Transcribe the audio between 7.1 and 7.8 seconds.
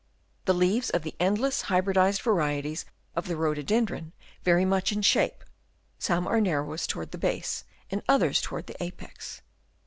the base